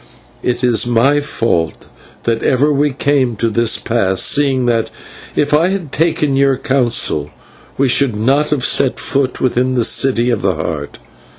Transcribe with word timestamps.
It 0.41 0.63
is 0.63 0.87
my 0.87 1.19
fault 1.19 1.85
that 2.23 2.41
ever 2.41 2.73
we 2.73 2.89
came 2.89 3.35
to 3.35 3.51
this 3.51 3.77
pass, 3.77 4.23
seeing 4.23 4.65
that, 4.65 4.89
if 5.35 5.53
I 5.53 5.67
had 5.67 5.91
taken 5.91 6.35
your 6.35 6.57
counsel, 6.57 7.29
we 7.77 7.87
should 7.87 8.15
not 8.15 8.49
have 8.49 8.65
set 8.65 8.99
foot 8.99 9.39
within 9.39 9.75
the 9.75 9.83
City 9.83 10.31
of 10.31 10.41
the 10.41 10.55
Heart. 10.55 10.97